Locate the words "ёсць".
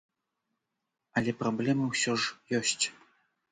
2.63-2.85